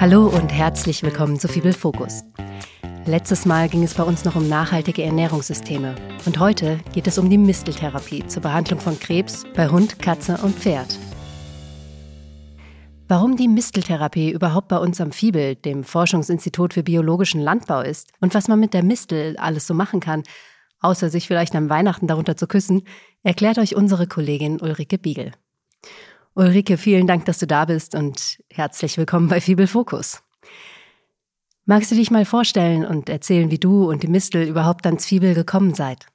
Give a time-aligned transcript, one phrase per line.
[0.00, 2.24] Hallo und herzlich willkommen zu Fibel Fokus.
[3.04, 5.94] Letztes Mal ging es bei uns noch um nachhaltige Ernährungssysteme
[6.24, 10.58] und heute geht es um die Misteltherapie zur Behandlung von Krebs bei Hund, Katze und
[10.58, 10.98] Pferd.
[13.08, 18.32] Warum die Misteltherapie überhaupt bei uns am Fibel, dem Forschungsinstitut für biologischen Landbau ist und
[18.32, 20.22] was man mit der Mistel alles so machen kann,
[20.80, 22.84] außer sich vielleicht am Weihnachten darunter zu küssen,
[23.22, 25.32] erklärt euch unsere Kollegin Ulrike Biegel.
[26.34, 30.22] Ulrike, vielen Dank, dass du da bist und herzlich willkommen bei Fibel Fokus.
[31.64, 35.34] Magst du dich mal vorstellen und erzählen, wie du und die Mistel überhaupt ans Fibel
[35.34, 36.06] gekommen seid?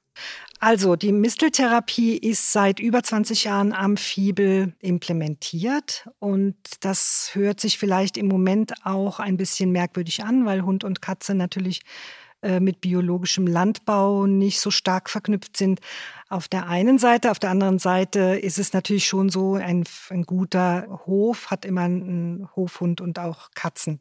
[0.58, 7.76] Also die Misteltherapie ist seit über 20 Jahren am Fibel implementiert und das hört sich
[7.76, 11.82] vielleicht im Moment auch ein bisschen merkwürdig an, weil Hund und Katze natürlich
[12.46, 15.80] äh, mit biologischem Landbau nicht so stark verknüpft sind.
[16.28, 20.22] Auf der einen Seite, auf der anderen Seite ist es natürlich schon so, ein, ein
[20.22, 23.98] guter Hof hat immer einen Hofhund und auch Katzen.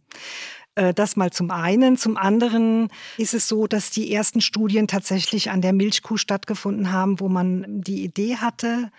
[0.76, 1.98] Äh, das mal zum einen.
[1.98, 7.20] Zum anderen ist es so, dass die ersten Studien tatsächlich an der Milchkuh stattgefunden haben,
[7.20, 8.92] wo man die Idee hatte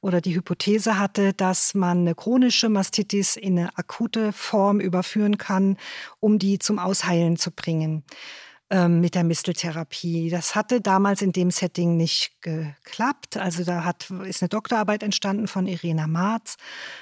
[0.00, 5.76] oder die Hypothese hatte, dass man eine chronische Mastitis in eine akute Form überführen kann,
[6.20, 8.04] um die zum Ausheilen zu bringen.
[8.70, 10.30] Ähm, mit der Misteltherapie.
[10.30, 13.36] Das hatte damals in dem Setting nicht geklappt.
[13.36, 16.56] Also da hat, ist eine Doktorarbeit entstanden von Irena Marz.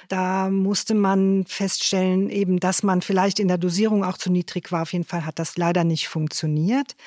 [0.09, 4.81] Da musste man feststellen, eben, dass man vielleicht in der Dosierung auch zu niedrig war.
[4.81, 6.97] Auf jeden Fall hat das leider nicht funktioniert.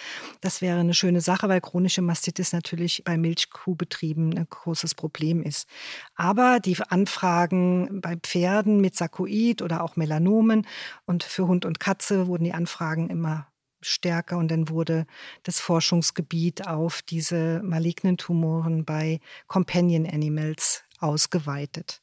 [0.40, 5.68] Das wäre eine schöne Sache, weil chronische Mastitis natürlich bei Milchkuhbetrieben ein großes Problem ist.
[6.14, 10.66] Aber die Anfragen bei Pferden mit Sarkoid oder auch Melanomen
[11.04, 13.48] und für Hund und Katze wurden die Anfragen immer
[13.86, 15.06] stärker und dann wurde
[15.42, 22.00] das Forschungsgebiet auf diese malignen Tumoren bei Companion Animals ausgeweitet.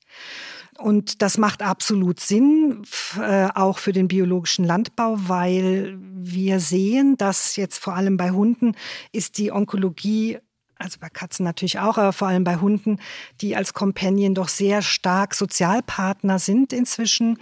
[0.78, 2.84] Und das macht absolut Sinn,
[3.20, 8.76] äh, auch für den biologischen Landbau, weil wir sehen, dass jetzt vor allem bei Hunden
[9.12, 10.40] ist die Onkologie
[10.78, 13.00] also bei Katzen natürlich auch, aber vor allem bei Hunden,
[13.42, 17.38] die als Companion doch sehr stark Sozialpartner sind inzwischen,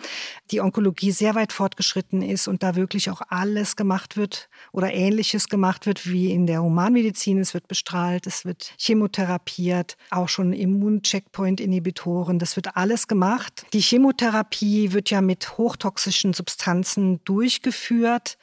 [0.52, 5.50] die Onkologie sehr weit fortgeschritten ist und da wirklich auch alles gemacht wird oder ähnliches
[5.50, 7.40] gemacht wird wie in der Humanmedizin.
[7.40, 13.66] Es wird bestrahlt, es wird chemotherapiert, auch schon Immuncheckpoint-Inhibitoren, das wird alles gemacht.
[13.74, 18.38] Die Chemotherapie wird ja mit hochtoxischen Substanzen durchgeführt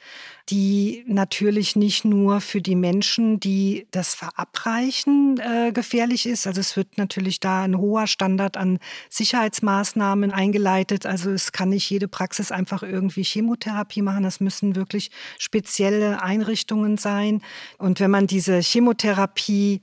[0.49, 6.47] die natürlich nicht nur für die Menschen, die das verabreichen, äh, gefährlich ist.
[6.47, 8.79] Also es wird natürlich da ein hoher Standard an
[9.09, 11.05] Sicherheitsmaßnahmen eingeleitet.
[11.05, 14.23] Also es kann nicht jede Praxis einfach irgendwie Chemotherapie machen.
[14.23, 17.41] Das müssen wirklich spezielle Einrichtungen sein.
[17.77, 19.81] Und wenn man diese Chemotherapie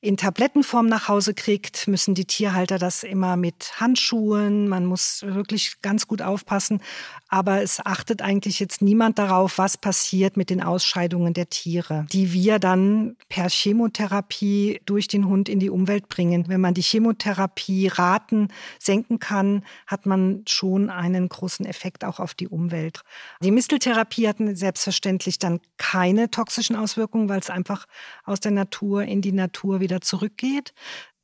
[0.00, 4.68] in Tablettenform nach Hause kriegt, müssen die Tierhalter das immer mit Handschuhen.
[4.68, 6.80] Man muss wirklich ganz gut aufpassen.
[7.28, 12.32] Aber es achtet eigentlich jetzt niemand darauf, was passiert mit den Ausscheidungen der Tiere, die
[12.32, 16.48] wir dann per Chemotherapie durch den Hund in die Umwelt bringen.
[16.48, 18.48] Wenn man die Chemotherapie-Raten
[18.78, 23.02] senken kann, hat man schon einen großen Effekt auch auf die Umwelt.
[23.42, 27.86] Die Misteltherapie hat selbstverständlich dann keine toxischen Auswirkungen, weil es einfach
[28.24, 30.72] aus der Natur in die Natur wieder zurückgeht.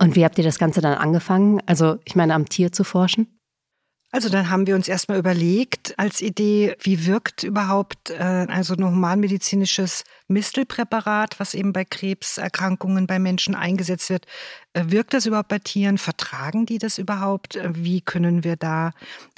[0.00, 1.60] Und wie habt ihr das Ganze dann angefangen?
[1.66, 3.28] Also ich meine, am Tier zu forschen?
[4.14, 8.84] Also dann haben wir uns erstmal überlegt als Idee, wie wirkt überhaupt äh, also ein
[8.84, 14.26] humanmedizinisches Mistelpräparat, was eben bei Krebserkrankungen bei Menschen eingesetzt wird.
[14.72, 15.98] Äh, wirkt das überhaupt bei Tieren?
[15.98, 17.56] Vertragen die das überhaupt?
[17.56, 18.92] Äh, wie können wir da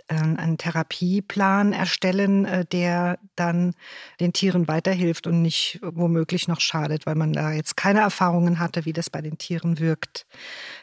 [0.08, 3.74] einen Therapieplan erstellen, äh, der dann
[4.20, 8.84] den Tieren weiterhilft und nicht womöglich noch schadet, weil man da jetzt keine Erfahrungen hatte,
[8.84, 10.26] wie das bei den Tieren wirkt.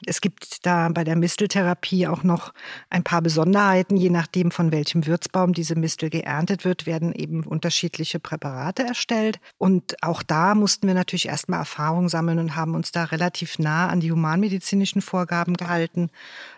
[0.06, 2.54] Es gibt da bei der Misteltherapie auch noch
[2.90, 3.96] ein paar Besonderheiten.
[3.96, 9.40] Je nachdem, von welchem Wirtsbaum diese Mistel geerntet wird, werden eben unterschiedliche Präparate erstellt.
[9.58, 13.88] Und auch da mussten wir natürlich erstmal Erfahrung sammeln und haben uns da relativ nah
[13.88, 16.10] an die humanmedizinischen Vorgaben gehalten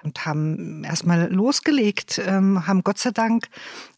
[0.03, 3.47] und haben erstmal losgelegt, ähm, haben Gott sei Dank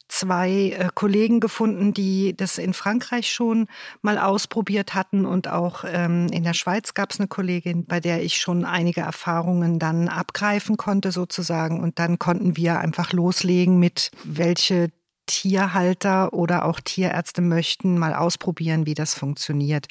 [0.08, 3.68] zwei äh, Kollegen gefunden, die das in Frankreich schon
[4.02, 8.24] mal ausprobiert hatten und auch ähm, in der Schweiz gab es eine Kollegin, bei der
[8.24, 14.12] ich schon einige Erfahrungen dann abgreifen konnte sozusagen und dann konnten wir einfach loslegen mit
[14.24, 14.90] welche
[15.26, 19.88] Tierhalter oder auch Tierärzte möchten mal ausprobieren, wie das funktioniert.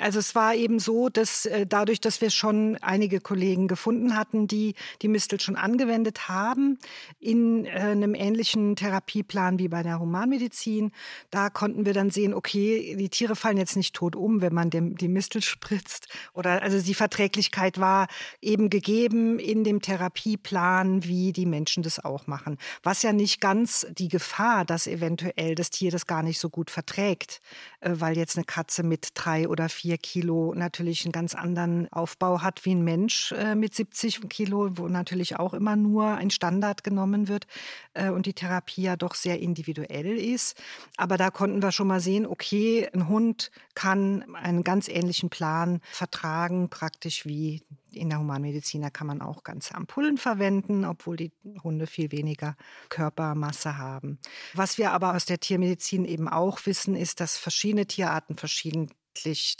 [0.00, 4.46] Also es war eben so, dass äh, dadurch, dass wir schon einige Kollegen gefunden hatten,
[4.46, 6.78] die die Mistel schon angewendet haben
[7.20, 10.92] in äh, einem ähnlichen Therapieplan wie bei der Humanmedizin,
[11.30, 14.70] da konnten wir dann sehen, okay, die Tiere fallen jetzt nicht tot um, wenn man
[14.70, 16.08] dem, die Mistel spritzt.
[16.34, 18.08] Oder also die Verträglichkeit war
[18.40, 22.58] eben gegeben in dem Therapieplan, wie die Menschen das auch machen.
[22.82, 26.70] Was ja nicht ganz die Gefahr, dass eventuell das Tier das gar nicht so gut
[26.70, 27.40] verträgt,
[27.80, 31.90] äh, weil jetzt eine Katze mit drei oder vier vier Kilo natürlich einen ganz anderen
[31.90, 36.28] Aufbau hat wie ein Mensch äh, mit 70 Kilo, wo natürlich auch immer nur ein
[36.28, 37.46] Standard genommen wird
[37.94, 40.60] äh, und die Therapie ja doch sehr individuell ist.
[40.98, 45.80] Aber da konnten wir schon mal sehen, okay, ein Hund kann einen ganz ähnlichen Plan
[45.90, 48.82] vertragen, praktisch wie in der Humanmedizin.
[48.82, 51.32] Da kann man auch ganze Ampullen verwenden, obwohl die
[51.64, 52.56] Hunde viel weniger
[52.90, 54.18] Körpermasse haben.
[54.52, 58.90] Was wir aber aus der Tiermedizin eben auch wissen, ist, dass verschiedene Tierarten verschieden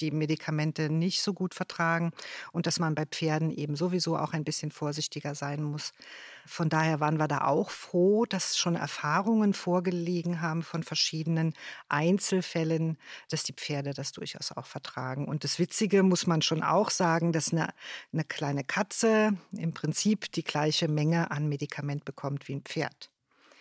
[0.01, 2.13] die Medikamente nicht so gut vertragen
[2.53, 5.93] und dass man bei Pferden eben sowieso auch ein bisschen vorsichtiger sein muss.
[6.47, 11.55] Von daher waren wir da auch froh, dass schon Erfahrungen vorgelegen haben von verschiedenen
[11.89, 12.97] Einzelfällen,
[13.29, 15.29] dass die Pferde das durchaus auch vertragen.
[15.29, 17.69] Und das Witzige muss man schon auch sagen, dass eine,
[18.13, 23.11] eine kleine Katze im Prinzip die gleiche Menge an Medikament bekommt wie ein Pferd.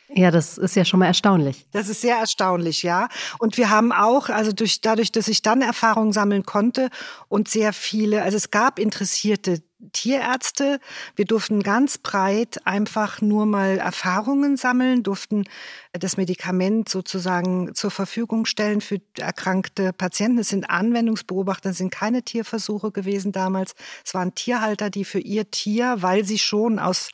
[0.09, 1.65] Ja, das ist ja schon mal erstaunlich.
[1.71, 3.09] Das ist sehr erstaunlich, ja.
[3.39, 6.89] Und wir haben auch, also durch, dadurch, dass ich dann Erfahrungen sammeln konnte
[7.27, 9.61] und sehr viele, also es gab interessierte
[9.91, 10.79] Tierärzte.
[11.15, 15.43] Wir durften ganz breit einfach nur mal Erfahrungen sammeln, durften
[15.91, 20.39] das Medikament sozusagen zur Verfügung stellen für erkrankte Patienten.
[20.39, 23.75] Es sind Anwendungsbeobachter, es sind keine Tierversuche gewesen damals.
[24.03, 27.11] Es waren Tierhalter, die für ihr Tier, weil sie schon aus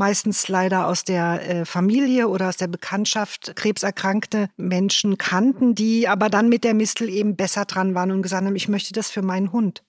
[0.00, 6.30] meistens leider aus der äh, Familie oder aus der Bekanntschaft krebserkrankte Menschen kannten, die aber
[6.30, 9.20] dann mit der Mistel eben besser dran waren und gesagt haben, ich möchte das für
[9.20, 9.84] meinen Hund.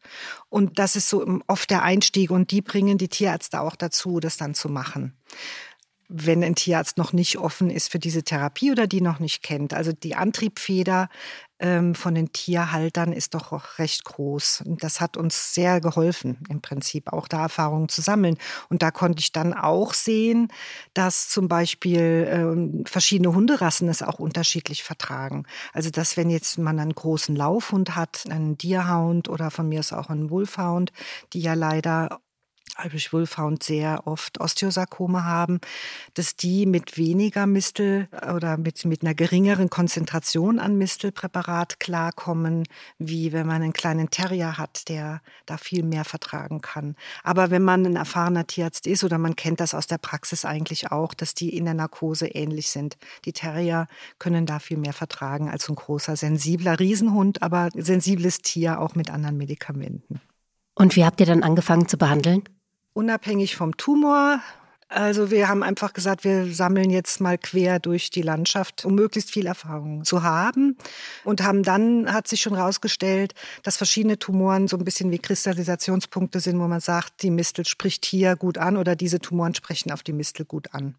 [0.50, 4.36] Und das ist so oft der Einstieg und die bringen die Tierärzte auch dazu, das
[4.36, 5.14] dann zu machen
[6.14, 9.74] wenn ein Tierarzt noch nicht offen ist für diese Therapie oder die noch nicht kennt.
[9.74, 11.08] Also die Antriebfeder
[11.62, 14.64] ähm, von den Tierhaltern ist doch auch recht groß.
[14.66, 18.38] Und das hat uns sehr geholfen, im Prinzip auch da Erfahrungen zu sammeln.
[18.70, 20.50] Und da konnte ich dann auch sehen,
[20.94, 25.46] dass zum Beispiel ähm, verschiedene Hunderassen es auch unterschiedlich vertragen.
[25.72, 29.94] Also dass wenn jetzt man einen großen Laufhund hat, einen Deerhound oder von mir ist
[29.94, 30.92] auch einen Wolfhound,
[31.34, 32.20] die ja leider
[32.84, 35.60] Irish Wolfhound sehr oft Osteosarkome haben,
[36.14, 42.64] dass die mit weniger Mistel oder mit, mit einer geringeren Konzentration an Mistelpräparat klarkommen,
[42.98, 46.96] wie wenn man einen kleinen Terrier hat, der da viel mehr vertragen kann.
[47.24, 50.92] Aber wenn man ein erfahrener Tierarzt ist oder man kennt das aus der Praxis eigentlich
[50.92, 52.98] auch, dass die in der Narkose ähnlich sind.
[53.26, 53.88] Die Terrier
[54.18, 59.10] können da viel mehr vertragen als ein großer, sensibler Riesenhund, aber sensibles Tier auch mit
[59.10, 60.22] anderen Medikamenten.
[60.76, 62.44] Und wie habt ihr dann angefangen zu behandeln?
[62.94, 64.42] unabhängig vom Tumor.
[64.90, 69.32] Also wir haben einfach gesagt, wir sammeln jetzt mal quer durch die Landschaft, um möglichst
[69.32, 70.78] viel Erfahrung zu haben.
[71.24, 73.34] Und haben dann, hat sich schon herausgestellt,
[73.64, 78.06] dass verschiedene Tumoren so ein bisschen wie Kristallisationspunkte sind, wo man sagt, die Mistel spricht
[78.06, 80.96] hier gut an oder diese Tumoren sprechen auf die Mistel gut an.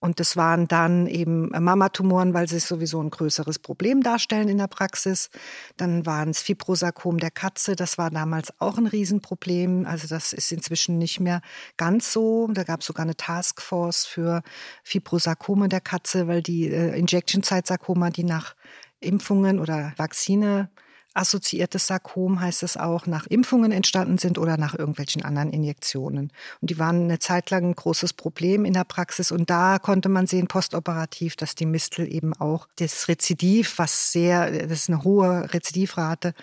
[0.00, 4.68] Und das waren dann eben Mamatumoren, weil sie sowieso ein größeres Problem darstellen in der
[4.68, 5.28] Praxis.
[5.76, 7.74] Dann waren es Fibrosarkom der Katze.
[7.74, 9.86] Das war damals auch ein Riesenproblem.
[9.86, 11.40] Also das ist inzwischen nicht mehr
[11.76, 12.48] ganz so.
[12.52, 14.42] Da gab es sogar eine Taskforce für
[14.84, 18.54] Fibrosarkome der Katze, weil die äh, Injection-Site-Sarkoma, die nach
[19.00, 20.70] Impfungen oder Vakzine
[21.18, 26.32] assoziiertes Sarkom heißt es auch, nach Impfungen entstanden sind oder nach irgendwelchen anderen Injektionen.
[26.60, 29.30] Und die waren eine Zeit lang ein großes Problem in der Praxis.
[29.30, 34.50] Und da konnte man sehen, postoperativ, dass die Mistel eben auch das Rezidiv, was sehr,
[34.50, 36.34] das ist eine hohe Rezidivrate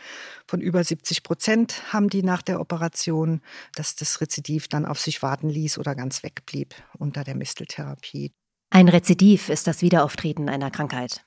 [0.48, 3.42] von über 70 Prozent haben die nach der Operation,
[3.76, 8.32] dass das Rezidiv dann auf sich warten ließ oder ganz wegblieb unter der Misteltherapie.
[8.70, 11.25] Ein Rezidiv ist das Wiederauftreten einer Krankheit.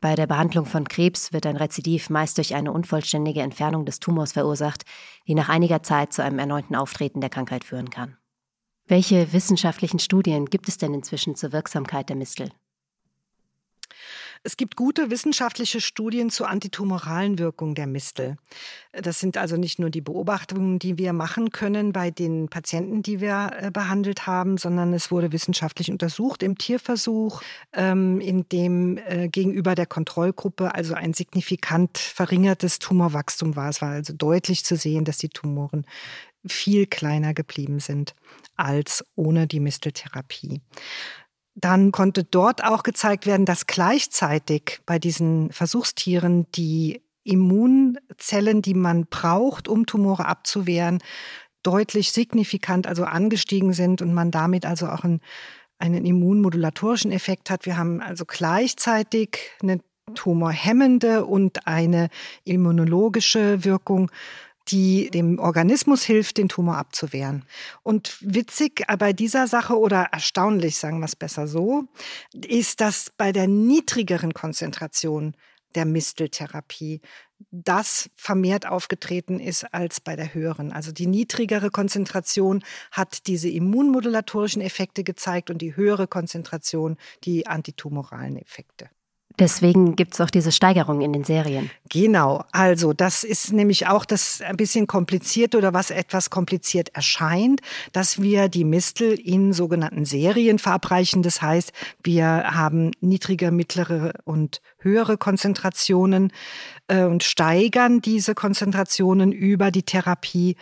[0.00, 4.32] Bei der Behandlung von Krebs wird ein Rezidiv meist durch eine unvollständige Entfernung des Tumors
[4.32, 4.84] verursacht,
[5.26, 8.16] die nach einiger Zeit zu einem erneuten Auftreten der Krankheit führen kann.
[8.86, 12.50] Welche wissenschaftlichen Studien gibt es denn inzwischen zur Wirksamkeit der Mistel?
[14.42, 18.36] Es gibt gute wissenschaftliche Studien zur antitumoralen Wirkung der Mistel.
[18.92, 23.20] Das sind also nicht nur die Beobachtungen, die wir machen können bei den Patienten, die
[23.20, 27.42] wir äh, behandelt haben, sondern es wurde wissenschaftlich untersucht im Tierversuch,
[27.72, 33.68] ähm, in dem äh, gegenüber der Kontrollgruppe also ein signifikant verringertes Tumorwachstum war.
[33.68, 35.84] Es war also deutlich zu sehen, dass die Tumoren
[36.46, 38.14] viel kleiner geblieben sind
[38.56, 40.60] als ohne die Misteltherapie.
[41.60, 49.06] Dann konnte dort auch gezeigt werden, dass gleichzeitig bei diesen Versuchstieren die Immunzellen, die man
[49.06, 50.98] braucht, um Tumore abzuwehren,
[51.62, 55.20] deutlich signifikant, also angestiegen sind und man damit also auch einen,
[55.78, 57.66] einen immunmodulatorischen Effekt hat.
[57.66, 59.80] Wir haben also gleichzeitig eine
[60.14, 62.08] tumorhemmende und eine
[62.44, 64.10] immunologische Wirkung
[64.68, 67.44] die dem Organismus hilft, den Tumor abzuwehren.
[67.82, 71.84] Und witzig bei dieser Sache oder erstaunlich, sagen wir es besser so,
[72.34, 75.34] ist, dass bei der niedrigeren Konzentration
[75.74, 77.00] der Misteltherapie
[77.50, 80.72] das vermehrt aufgetreten ist als bei der höheren.
[80.72, 88.36] Also die niedrigere Konzentration hat diese immunmodulatorischen Effekte gezeigt und die höhere Konzentration die antitumoralen
[88.36, 88.90] Effekte.
[89.38, 91.70] Deswegen gibt es auch diese Steigerung in den Serien.
[91.88, 97.60] Genau, also das ist nämlich auch das ein bisschen kompliziert oder was etwas kompliziert erscheint,
[97.92, 101.22] dass wir die Mistel in sogenannten Serien verabreichen.
[101.22, 106.32] Das heißt, wir haben niedrige, mittlere und höhere Konzentrationen
[106.88, 110.56] äh, und steigern diese Konzentrationen über die Therapie.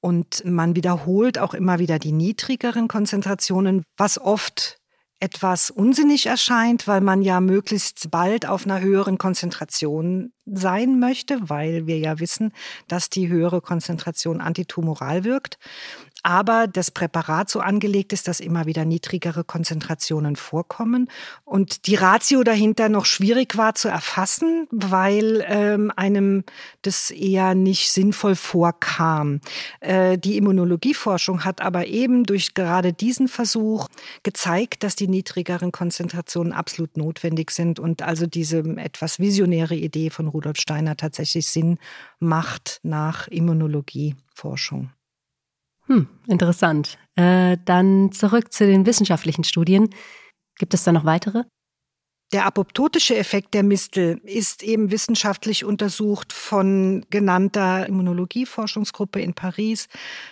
[0.00, 4.79] Und man wiederholt auch immer wieder die niedrigeren Konzentrationen, was oft
[5.20, 11.86] etwas unsinnig erscheint, weil man ja möglichst bald auf einer höheren Konzentration sein möchte, weil
[11.86, 12.52] wir ja wissen,
[12.88, 15.58] dass die höhere Konzentration antitumoral wirkt
[16.22, 21.08] aber das Präparat so angelegt ist, dass immer wieder niedrigere Konzentrationen vorkommen
[21.44, 26.44] und die Ratio dahinter noch schwierig war zu erfassen, weil ähm, einem
[26.82, 29.40] das eher nicht sinnvoll vorkam.
[29.80, 33.86] Äh, die Immunologieforschung hat aber eben durch gerade diesen Versuch
[34.22, 40.28] gezeigt, dass die niedrigeren Konzentrationen absolut notwendig sind und also diese etwas visionäre Idee von
[40.28, 41.78] Rudolf Steiner tatsächlich Sinn
[42.18, 44.90] macht nach Immunologieforschung.
[45.90, 46.98] Hm, interessant.
[47.16, 49.90] Äh, dann zurück zu den wissenschaftlichen Studien.
[50.56, 51.42] Gibt es da noch weitere?
[52.32, 59.88] Der apoptotische Effekt der Mistel ist eben wissenschaftlich untersucht von genannter Immunologieforschungsgruppe in Paris.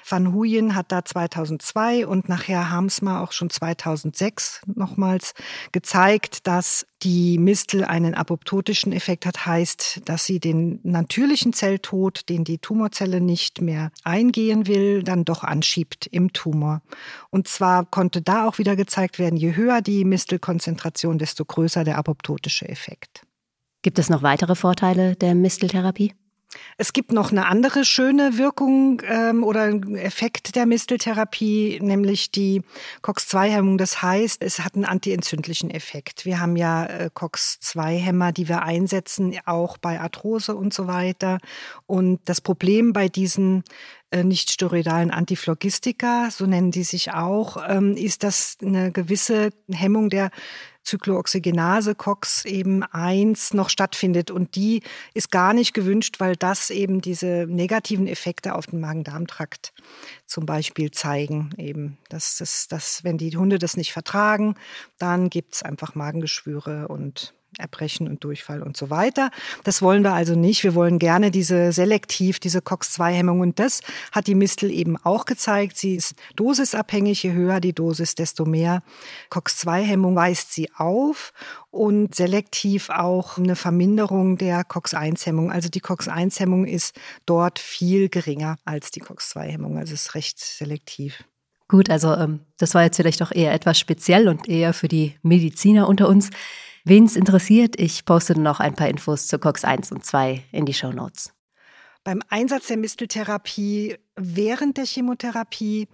[0.09, 5.35] Van Huyen hat da 2002 und nachher Hamsma auch schon 2006 nochmals
[5.73, 12.45] gezeigt, dass die Mistel einen apoptotischen Effekt hat, heißt, dass sie den natürlichen Zelltod, den
[12.45, 16.83] die Tumorzelle nicht mehr eingehen will, dann doch anschiebt im Tumor.
[17.31, 21.99] Und zwar konnte da auch wieder gezeigt werden, je höher die Mistelkonzentration, desto größer der
[21.99, 23.23] apoptotische Effekt.
[23.83, 26.15] Gibt es noch weitere Vorteile der Misteltherapie?
[26.77, 32.63] Es gibt noch eine andere schöne Wirkung ähm, oder Effekt der Misteltherapie, nämlich die
[33.03, 33.79] COX-2-Hemmung.
[33.79, 36.25] Das heißt, es hat einen antientzündlichen Effekt.
[36.25, 41.39] Wir haben ja äh, COX-2-Hämmer, die wir einsetzen, auch bei Arthrose und so weiter.
[41.87, 43.65] Und das Problem bei diesen
[44.11, 50.09] äh, nicht steroidalen Antiphlogistika, so nennen die sich auch, ähm, ist, dass eine gewisse Hemmung
[50.09, 50.31] der
[50.89, 54.31] Zyklooxygenase COX eben 1 noch stattfindet.
[54.31, 59.75] Und die ist gar nicht gewünscht, weil das eben diese negativen Effekte auf den Magen-Darm-Trakt
[60.27, 61.51] zum Beispiel zeigen.
[61.59, 64.55] Eben, dass, das, dass wenn die Hunde das nicht vertragen,
[64.99, 69.31] dann gibt es einfach Magengeschwüre und Erbrechen und Durchfall und so weiter.
[69.65, 70.65] Das wollen wir also nicht.
[70.65, 73.41] Wir wollen gerne diese selektiv, diese COX-2-Hemmung.
[73.41, 73.81] Und das
[74.13, 75.77] hat die Mistel eben auch gezeigt.
[75.77, 77.23] Sie ist dosisabhängig.
[77.23, 78.83] Je höher die Dosis, desto mehr
[79.31, 81.33] COX-2-Hemmung weist sie auf
[81.71, 85.51] und selektiv auch eine Verminderung der COX-1-Hemmung.
[85.51, 86.95] Also die COX-1-Hemmung ist
[87.27, 89.79] dort viel geringer als die COX-2-Hemmung.
[89.79, 91.25] Also es ist recht selektiv.
[91.69, 95.17] Gut, also ähm, das war jetzt vielleicht doch eher etwas speziell und eher für die
[95.23, 96.31] Mediziner unter uns.
[96.85, 100.67] Wen es interessiert, ich poste noch ein paar Infos zu COX 1 und 2 in
[100.67, 101.33] die Show Notes.
[102.05, 105.89] Beim Einsatz der Misteltherapie während der Chemotherapie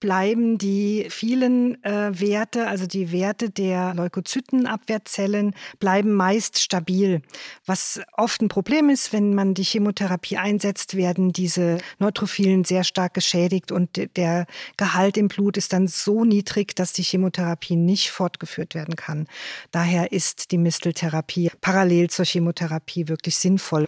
[0.00, 7.22] bleiben die vielen äh, Werte, also die Werte der Leukozytenabwehrzellen, bleiben meist stabil.
[7.64, 13.14] Was oft ein Problem ist, wenn man die Chemotherapie einsetzt, werden diese Neutrophilen sehr stark
[13.14, 14.46] geschädigt und der
[14.76, 19.26] Gehalt im Blut ist dann so niedrig, dass die Chemotherapie nicht fortgeführt werden kann.
[19.70, 23.86] Daher ist die Misteltherapie parallel zur Chemotherapie wirklich sinnvoll.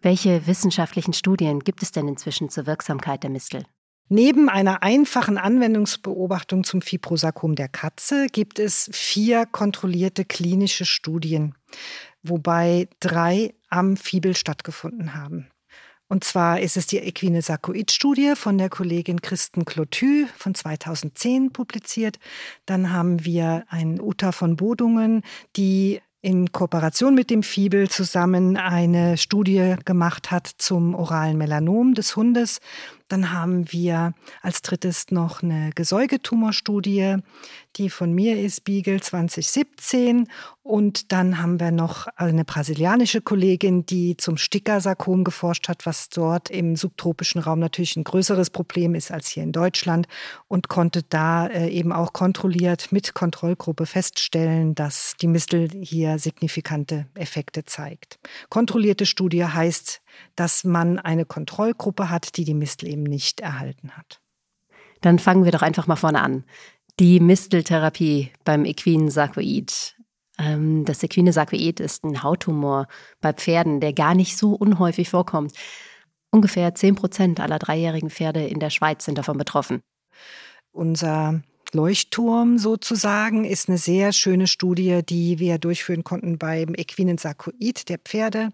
[0.00, 3.64] Welche wissenschaftlichen Studien gibt es denn inzwischen zur Wirksamkeit der Mistel?
[4.08, 11.54] Neben einer einfachen Anwendungsbeobachtung zum Fibrosarkom der Katze gibt es vier kontrollierte klinische Studien,
[12.22, 15.48] wobei drei am Fibel stattgefunden haben.
[16.08, 22.18] Und zwar ist es die Equine Sarkoid-Studie von der Kollegin Kristen Cloty von 2010 publiziert.
[22.64, 25.22] Dann haben wir ein Uta von Bodungen,
[25.56, 32.16] die in Kooperation mit dem Fibel zusammen eine Studie gemacht hat zum oralen Melanom des
[32.16, 32.60] Hundes.
[33.08, 34.12] Dann haben wir
[34.42, 37.16] als drittes noch eine Gesäugetumorstudie,
[37.78, 40.28] die von mir ist, Beagle 2017.
[40.62, 46.50] Und dann haben wir noch eine brasilianische Kollegin, die zum Stickersarkom geforscht hat, was dort
[46.50, 50.06] im subtropischen Raum natürlich ein größeres Problem ist als hier in Deutschland
[50.46, 57.06] und konnte da äh, eben auch kontrolliert mit Kontrollgruppe feststellen, dass die Mistel hier signifikante
[57.14, 58.18] Effekte zeigt.
[58.50, 60.02] Kontrollierte Studie heißt,
[60.36, 64.20] dass man eine Kontrollgruppe hat, die die Mistel eben nicht erhalten hat.
[65.00, 66.44] Dann fangen wir doch einfach mal vorne an.
[67.00, 69.94] Die Misteltherapie beim equinen Sarkoid.
[70.36, 72.88] Ähm, das equine Sarkoid ist ein Hauttumor
[73.20, 75.52] bei Pferden, der gar nicht so unhäufig vorkommt.
[76.30, 79.80] Ungefähr 10 Prozent aller dreijährigen Pferde in der Schweiz sind davon betroffen.
[80.72, 81.40] Unser
[81.72, 87.98] Leuchtturm sozusagen ist eine sehr schöne Studie, die wir durchführen konnten beim equinen Sarkoid der
[87.98, 88.50] Pferde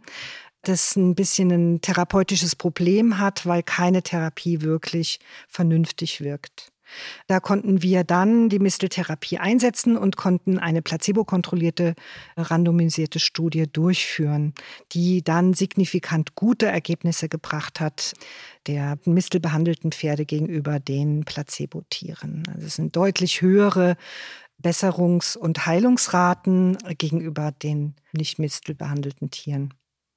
[0.66, 6.73] das ein bisschen ein therapeutisches Problem hat, weil keine Therapie wirklich vernünftig wirkt.
[7.26, 11.94] Da konnten wir dann die Misteltherapie einsetzen und konnten eine placebo-kontrollierte,
[12.36, 14.54] randomisierte Studie durchführen,
[14.92, 18.14] die dann signifikant gute Ergebnisse gebracht hat
[18.66, 22.44] der mistelbehandelten Pferde gegenüber den Placebo-Tieren.
[22.52, 23.96] Also es sind deutlich höhere
[24.62, 29.74] Besserungs- und Heilungsraten gegenüber den nicht mistelbehandelten Tieren.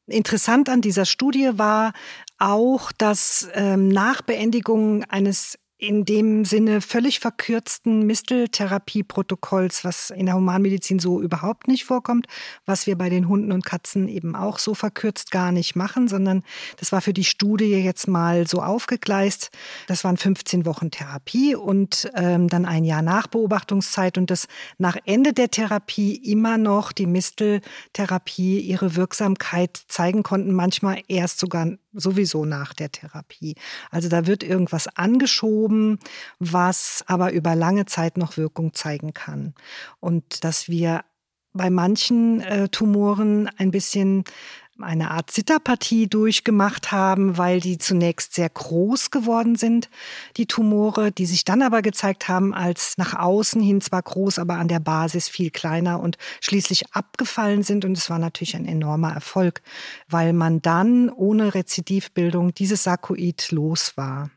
[0.09, 1.91] Interessant an dieser Studie war
[2.37, 10.35] auch, dass ähm, nach Beendigung eines in dem Sinne völlig verkürzten Misteltherapieprotokolls, was in der
[10.35, 12.25] Humanmedizin so überhaupt nicht vorkommt,
[12.65, 16.43] was wir bei den Hunden und Katzen eben auch so verkürzt gar nicht machen, sondern
[16.77, 19.51] das war für die Studie jetzt mal so aufgegleist.
[19.87, 24.47] Das waren 15 Wochen Therapie und ähm, dann ein Jahr Nachbeobachtungszeit und das
[24.79, 31.67] nach Ende der Therapie immer noch die Misteltherapie ihre Wirksamkeit zeigen konnten, manchmal erst sogar
[31.93, 33.55] sowieso nach der Therapie.
[33.91, 35.99] Also da wird irgendwas angeschoben,
[36.39, 39.53] was aber über lange Zeit noch Wirkung zeigen kann.
[39.99, 41.03] Und dass wir
[41.53, 44.23] bei manchen äh, Tumoren ein bisschen
[44.81, 49.89] eine Art Zitterpartie durchgemacht haben, weil die zunächst sehr groß geworden sind,
[50.37, 54.55] die Tumore, die sich dann aber gezeigt haben als nach außen hin zwar groß, aber
[54.55, 57.85] an der Basis viel kleiner und schließlich abgefallen sind.
[57.85, 59.61] Und es war natürlich ein enormer Erfolg,
[60.07, 64.29] weil man dann ohne Rezidivbildung dieses Sarkoid los war.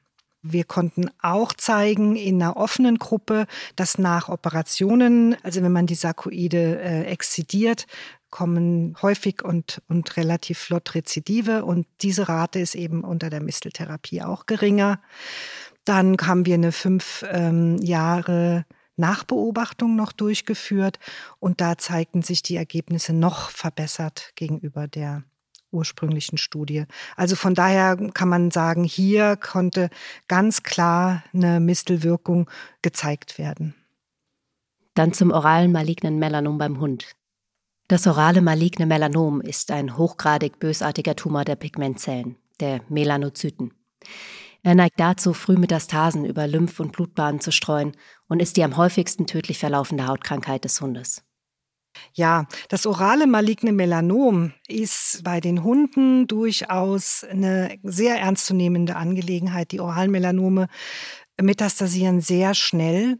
[0.43, 5.95] Wir konnten auch zeigen in einer offenen Gruppe, dass nach Operationen, also wenn man die
[5.95, 7.87] Sarkoide äh, exzidiert,
[8.31, 14.23] kommen häufig und, und relativ flott Rezidive und diese Rate ist eben unter der Misteltherapie
[14.23, 15.01] auch geringer.
[15.85, 18.65] Dann haben wir eine fünf ähm, Jahre
[18.97, 20.99] Nachbeobachtung noch durchgeführt
[21.39, 25.25] und da zeigten sich die Ergebnisse noch verbessert gegenüber der
[25.73, 26.85] ursprünglichen Studie.
[27.17, 29.89] Also von daher kann man sagen, hier konnte
[30.29, 32.51] ganz klar eine Mistelwirkung
[32.83, 33.75] gezeigt werden.
[34.95, 37.13] Dann zum oralen malignen Melanom beim Hund.
[37.91, 43.75] Das orale maligne Melanom ist ein hochgradig bösartiger Tumor der Pigmentzellen, der Melanozyten.
[44.63, 47.97] Er neigt dazu, Frühmetastasen über Lymph- und Blutbahnen zu streuen
[48.29, 51.25] und ist die am häufigsten tödlich verlaufende Hautkrankheit des Hundes.
[52.13, 59.73] Ja, das orale maligne Melanom ist bei den Hunden durchaus eine sehr ernstzunehmende Angelegenheit.
[59.73, 60.69] Die oralen Melanome
[61.43, 63.19] metastasieren sehr schnell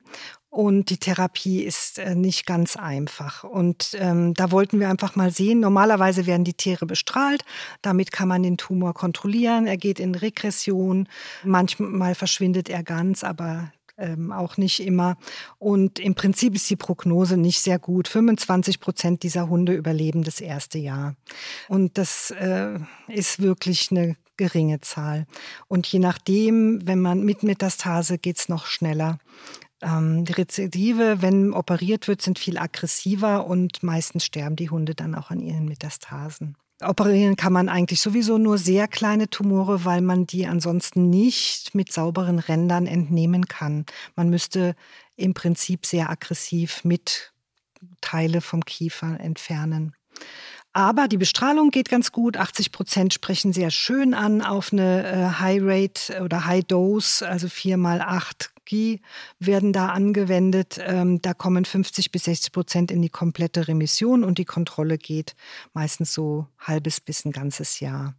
[0.51, 3.45] und die Therapie ist äh, nicht ganz einfach.
[3.45, 7.45] Und ähm, da wollten wir einfach mal sehen, normalerweise werden die Tiere bestrahlt.
[7.83, 9.69] Damit kann man den Tumor kontrollieren.
[9.69, 11.09] Er geht in Regression.
[11.45, 15.17] Manchmal verschwindet er ganz, aber ähm, auch nicht immer.
[15.59, 18.09] Und im Prinzip ist die Prognose nicht sehr gut.
[18.09, 21.15] 25 Prozent dieser Hunde überleben das erste Jahr.
[21.69, 25.27] Und das äh, ist wirklich eine geringe Zahl.
[25.69, 29.19] Und je nachdem, wenn man mit Metastase geht es noch schneller.
[29.83, 35.15] Ähm, die Rezidive, wenn operiert wird, sind viel aggressiver und meistens sterben die Hunde dann
[35.15, 36.57] auch an ihren Metastasen.
[36.83, 41.93] Operieren kann man eigentlich sowieso nur sehr kleine Tumore, weil man die ansonsten nicht mit
[41.93, 43.85] sauberen Rändern entnehmen kann.
[44.17, 44.75] Man müsste
[45.17, 47.33] im Prinzip sehr aggressiv mit
[48.01, 49.95] Teile vom Kiefer entfernen.
[50.73, 52.37] Aber die Bestrahlung geht ganz gut.
[52.37, 57.49] 80 Prozent sprechen sehr schön an auf eine äh, High Rate oder High Dose, also
[57.49, 59.01] 4 mal 8 Therapie
[59.39, 60.79] werden da angewendet.
[60.81, 65.35] Ähm, da kommen 50 bis 60 Prozent in die komplette Remission und die Kontrolle geht
[65.73, 68.15] meistens so halbes bis ein ganzes Jahr.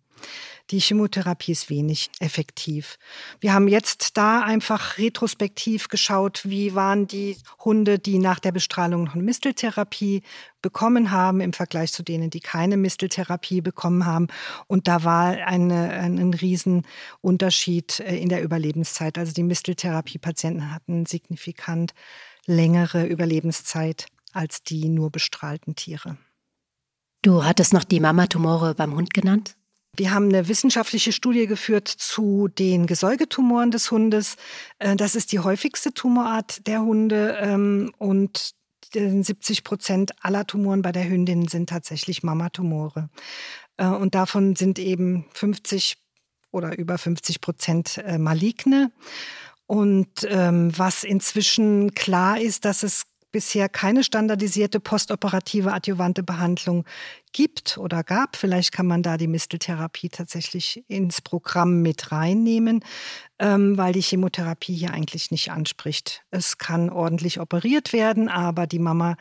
[0.71, 2.97] Die Chemotherapie ist wenig effektiv.
[3.41, 9.03] Wir haben jetzt da einfach retrospektiv geschaut, wie waren die Hunde, die nach der Bestrahlung
[9.03, 10.21] noch eine Misteltherapie
[10.61, 14.27] bekommen haben im Vergleich zu denen, die keine Misteltherapie bekommen haben.
[14.67, 19.17] Und da war eine, ein, Riesenunterschied äh, in der Überlebenszeit.
[19.17, 21.93] Also die Misteltherapie-Patienten hatten signifikant
[22.45, 26.17] längere Überlebenszeit als die nur bestrahlten Tiere.
[27.21, 29.57] Du hattest noch die Mamatumore beim Hund genannt?
[29.97, 34.35] Wir haben eine wissenschaftliche Studie geführt zu den Gesäugetumoren des Hundes.
[34.79, 38.53] Äh, das ist die häufigste Tumorart der Hunde ähm, und
[38.93, 43.09] 70 Prozent aller Tumoren bei der Hündin sind tatsächlich Mamatumore.
[43.77, 45.97] Äh, und davon sind eben 50
[46.51, 48.91] oder über 50 Prozent äh, maligne.
[49.65, 56.85] Und ähm, was inzwischen klar ist, dass es bisher keine standardisierte postoperative adjuvante Behandlung
[57.33, 58.35] gibt oder gab.
[58.35, 62.83] Vielleicht kann man da die Misteltherapie tatsächlich ins Programm mit reinnehmen,
[63.39, 66.23] ähm, weil die Chemotherapie hier eigentlich nicht anspricht.
[66.31, 69.17] Es kann ordentlich operiert werden, aber die Mama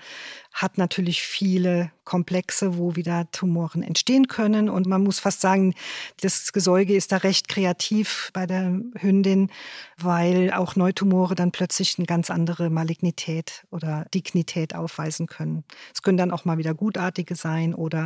[0.53, 4.68] hat natürlich viele Komplexe, wo wieder Tumoren entstehen können.
[4.68, 5.75] Und man muss fast sagen,
[6.20, 9.51] das Gesäuge ist da recht kreativ bei der Hündin,
[9.96, 15.62] weil auch Neutumore dann plötzlich eine ganz andere Malignität oder Dignität aufweisen können.
[15.94, 17.99] Es können dann auch mal wieder gutartige sein oder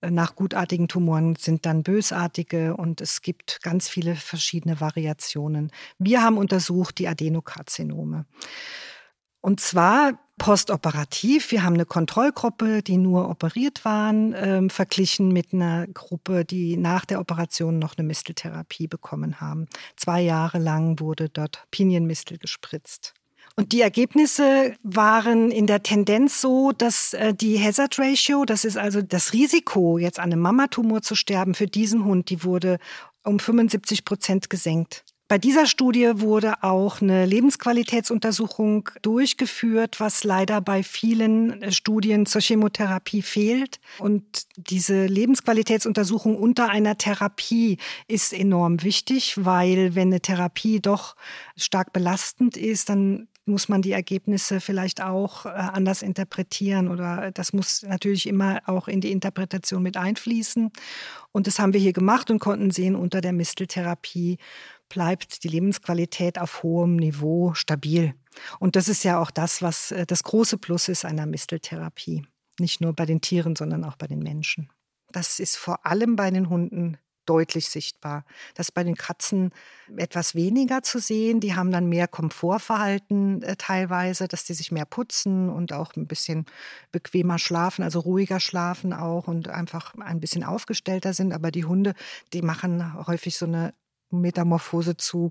[0.00, 5.72] äh, nach gutartigen Tumoren sind dann bösartige und es gibt ganz viele verschiedene Variationen.
[5.98, 8.26] Wir haben untersucht die Adenokarzinome.
[9.40, 11.50] Und zwar postoperativ.
[11.50, 17.04] Wir haben eine Kontrollgruppe, die nur operiert waren, ähm, verglichen mit einer Gruppe, die nach
[17.04, 19.66] der Operation noch eine Misteltherapie bekommen haben.
[19.96, 23.14] Zwei Jahre lang wurde dort Pinienmistel gespritzt.
[23.60, 28.78] Und die Ergebnisse waren in der Tendenz so, dass äh, die Hazard Ratio, das ist
[28.78, 32.78] also das Risiko, jetzt an einem Mamatumor zu sterben, für diesen Hund, die wurde
[33.22, 35.04] um 75 Prozent gesenkt.
[35.28, 42.40] Bei dieser Studie wurde auch eine Lebensqualitätsuntersuchung durchgeführt, was leider bei vielen äh, Studien zur
[42.40, 43.78] Chemotherapie fehlt.
[43.98, 44.24] Und
[44.56, 47.76] diese Lebensqualitätsuntersuchung unter einer Therapie
[48.08, 51.14] ist enorm wichtig, weil wenn eine Therapie doch
[51.56, 57.52] stark belastend ist, dann muss man die Ergebnisse vielleicht auch äh, anders interpretieren oder das
[57.52, 60.70] muss natürlich immer auch in die Interpretation mit einfließen.
[61.32, 64.38] Und das haben wir hier gemacht und konnten sehen, unter der Misteltherapie
[64.88, 68.14] bleibt die Lebensqualität auf hohem Niveau stabil.
[68.58, 72.26] Und das ist ja auch das, was äh, das große Plus ist einer Misteltherapie.
[72.58, 74.70] Nicht nur bei den Tieren, sondern auch bei den Menschen.
[75.12, 78.24] Das ist vor allem bei den Hunden deutlich sichtbar.
[78.54, 79.52] Das ist bei den Katzen
[79.96, 81.40] etwas weniger zu sehen.
[81.40, 86.06] Die haben dann mehr Komfortverhalten äh, teilweise, dass die sich mehr putzen und auch ein
[86.06, 86.46] bisschen
[86.92, 91.32] bequemer schlafen, also ruhiger schlafen auch und einfach ein bisschen aufgestellter sind.
[91.32, 91.94] Aber die Hunde,
[92.32, 93.74] die machen häufig so eine
[94.10, 95.30] Metamorphose zu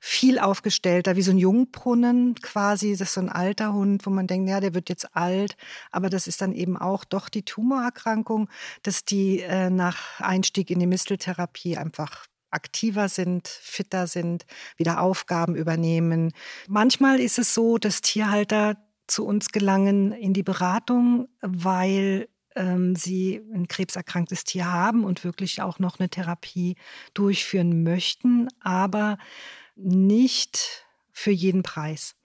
[0.00, 2.92] viel aufgestellter, wie so ein Jungbrunnen quasi.
[2.92, 5.56] Das ist so ein alter Hund, wo man denkt, ja, der wird jetzt alt.
[5.90, 8.48] Aber das ist dann eben auch doch die Tumorerkrankung,
[8.82, 15.54] dass die äh, nach Einstieg in die Misteltherapie einfach aktiver sind, fitter sind, wieder Aufgaben
[15.54, 16.32] übernehmen.
[16.66, 23.40] Manchmal ist es so, dass Tierhalter zu uns gelangen in die Beratung, weil ähm, sie
[23.54, 26.76] ein krebserkranktes Tier haben und wirklich auch noch eine Therapie
[27.14, 29.16] durchführen möchten, aber
[29.76, 32.16] nicht für jeden Preis.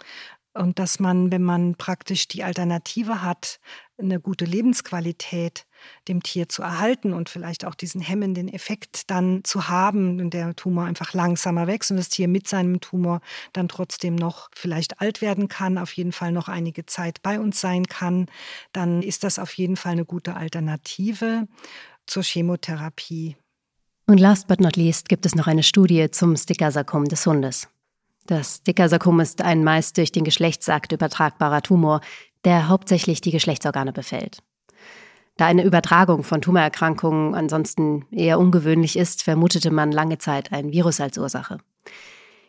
[0.53, 3.59] Und dass man, wenn man praktisch die Alternative hat,
[3.97, 5.65] eine gute Lebensqualität
[6.07, 10.55] dem Tier zu erhalten und vielleicht auch diesen hemmenden Effekt dann zu haben, wenn der
[10.55, 15.21] Tumor einfach langsamer wächst und das Tier mit seinem Tumor dann trotzdem noch vielleicht alt
[15.21, 18.27] werden kann, auf jeden Fall noch einige Zeit bei uns sein kann,
[18.71, 21.47] dann ist das auf jeden Fall eine gute Alternative
[22.07, 23.35] zur Chemotherapie.
[24.07, 27.69] Und last but not least gibt es noch eine Studie zum Stickersarkom des Hundes.
[28.25, 32.01] Das Stickersarkom ist ein meist durch den Geschlechtsakt übertragbarer Tumor,
[32.45, 34.39] der hauptsächlich die Geschlechtsorgane befällt.
[35.37, 41.01] Da eine Übertragung von Tumorerkrankungen ansonsten eher ungewöhnlich ist, vermutete man lange Zeit ein Virus
[41.01, 41.57] als Ursache.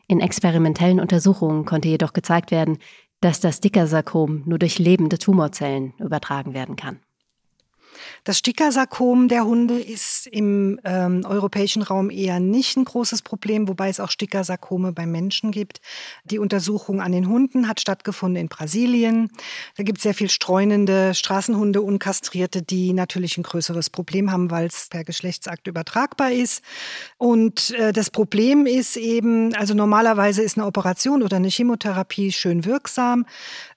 [0.06, 2.78] In experimentellen Untersuchungen konnte jedoch gezeigt werden,
[3.20, 7.00] dass das Dickersarkom nur durch lebende Tumorzellen übertragen werden kann.
[8.24, 13.88] Das Stickersarkom der Hunde ist im ähm, europäischen Raum eher nicht ein großes Problem, wobei
[13.88, 15.80] es auch Stickersarkome bei Menschen gibt.
[16.24, 19.30] Die Untersuchung an den Hunden hat stattgefunden in Brasilien.
[19.76, 24.66] Da gibt es sehr viel streunende Straßenhunde, unkastrierte, die natürlich ein größeres Problem haben, weil
[24.66, 26.62] es per Geschlechtsakt übertragbar ist.
[27.18, 32.64] Und äh, das Problem ist eben, also normalerweise ist eine Operation oder eine Chemotherapie schön
[32.64, 33.26] wirksam.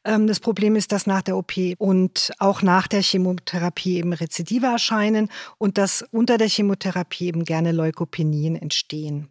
[0.03, 4.67] Ähm, das Problem ist, dass nach der OP und auch nach der Chemotherapie eben Rezidive
[4.67, 9.29] erscheinen und dass unter der Chemotherapie eben gerne Leukopenien entstehen.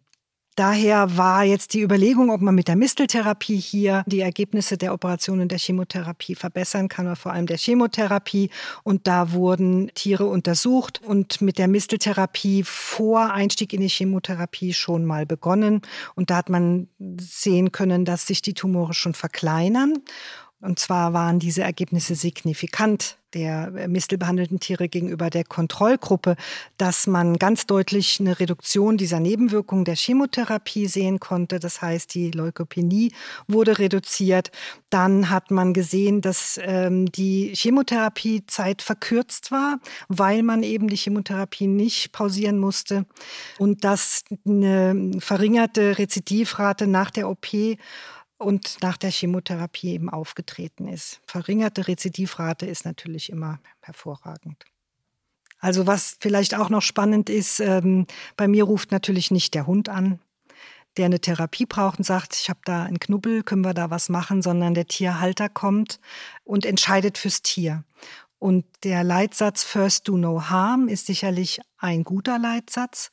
[0.56, 5.48] Daher war jetzt die Überlegung, ob man mit der Misteltherapie hier die Ergebnisse der Operationen
[5.48, 8.48] der Chemotherapie verbessern kann, oder vor allem der Chemotherapie.
[8.82, 15.04] Und da wurden Tiere untersucht und mit der Misteltherapie vor Einstieg in die Chemotherapie schon
[15.04, 15.82] mal begonnen.
[16.14, 16.88] Und da hat man
[17.20, 19.98] sehen können, dass sich die Tumore schon verkleinern.
[20.62, 26.36] Und zwar waren diese Ergebnisse signifikant der äh, mistelbehandelten Tiere gegenüber der Kontrollgruppe,
[26.78, 31.60] dass man ganz deutlich eine Reduktion dieser Nebenwirkungen der Chemotherapie sehen konnte.
[31.60, 33.12] Das heißt, die Leukopenie
[33.46, 34.50] wurde reduziert.
[34.88, 41.66] Dann hat man gesehen, dass ähm, die Chemotherapiezeit verkürzt war, weil man eben die Chemotherapie
[41.66, 43.04] nicht pausieren musste
[43.58, 47.46] und dass eine verringerte Rezidivrate nach der OP
[48.38, 51.20] und nach der Chemotherapie eben aufgetreten ist.
[51.26, 54.64] Verringerte Rezidivrate ist natürlich immer hervorragend.
[55.58, 59.88] Also was vielleicht auch noch spannend ist, ähm, bei mir ruft natürlich nicht der Hund
[59.88, 60.20] an,
[60.96, 64.08] der eine Therapie braucht und sagt, ich habe da einen Knubbel, können wir da was
[64.08, 65.98] machen, sondern der Tierhalter kommt
[66.44, 67.84] und entscheidet fürs Tier.
[68.46, 73.10] Und der Leitsatz First Do No Harm ist sicherlich ein guter Leitsatz.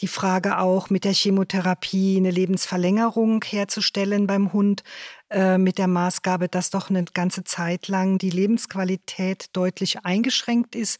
[0.00, 4.82] Die Frage auch mit der Chemotherapie eine Lebensverlängerung herzustellen beim Hund
[5.28, 10.98] äh, mit der Maßgabe, dass doch eine ganze Zeit lang die Lebensqualität deutlich eingeschränkt ist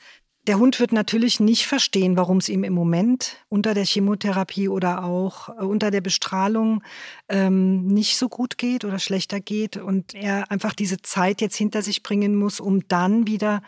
[0.50, 5.04] der Hund wird natürlich nicht verstehen, warum es ihm im Moment unter der Chemotherapie oder
[5.04, 6.82] auch äh, unter der Bestrahlung
[7.28, 11.82] ähm, nicht so gut geht oder schlechter geht und er einfach diese Zeit jetzt hinter
[11.82, 13.62] sich bringen muss, um dann wieder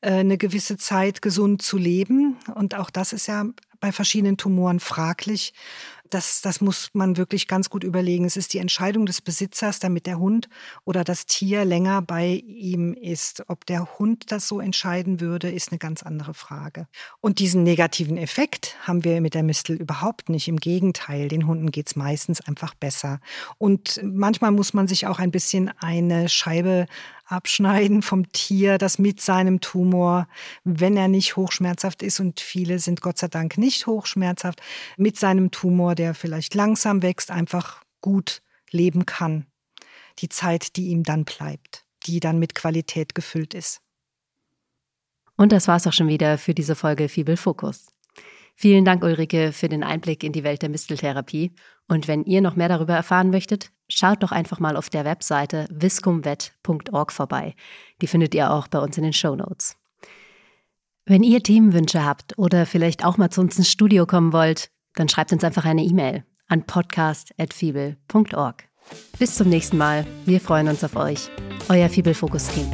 [0.00, 2.38] äh, eine gewisse Zeit gesund zu leben.
[2.54, 3.44] Und auch das ist ja
[3.80, 5.52] bei verschiedenen Tumoren fraglich
[6.14, 8.24] das, das muss man wirklich ganz gut überlegen.
[8.24, 10.48] Es ist die Entscheidung des Besitzers, damit der Hund
[10.84, 13.44] oder das Tier länger bei ihm ist.
[13.48, 16.86] Ob der Hund das so entscheiden würde, ist eine ganz andere Frage.
[17.20, 20.48] Und diesen negativen Effekt haben wir mit der Mistel überhaupt nicht.
[20.48, 23.20] Im Gegenteil, den Hunden geht's meistens einfach besser.
[23.58, 26.86] Und manchmal muss man sich auch ein bisschen eine Scheibe
[27.24, 30.28] abschneiden vom Tier, das mit seinem Tumor,
[30.64, 34.60] wenn er nicht hochschmerzhaft ist, und viele sind Gott sei Dank nicht hochschmerzhaft,
[34.96, 39.46] mit seinem Tumor, der vielleicht langsam wächst, einfach gut leben kann.
[40.18, 43.80] Die Zeit, die ihm dann bleibt, die dann mit Qualität gefüllt ist.
[45.36, 47.86] Und das war's auch schon wieder für diese Folge Fibel Fokus.
[48.54, 51.52] Vielen Dank, Ulrike, für den Einblick in die Welt der Misteltherapie.
[51.88, 55.66] Und wenn ihr noch mehr darüber erfahren möchtet, schaut doch einfach mal auf der Webseite
[55.70, 57.54] viscumvet.org vorbei.
[58.00, 59.76] Die findet ihr auch bei uns in den Show Notes.
[61.04, 65.08] Wenn ihr Themenwünsche habt oder vielleicht auch mal zu uns ins Studio kommen wollt, dann
[65.08, 68.64] schreibt uns einfach eine E-Mail an podcast.fibel.org.
[69.18, 70.06] Bis zum nächsten Mal.
[70.26, 71.30] Wir freuen uns auf euch.
[71.68, 72.70] Euer Fibelfokus-Team.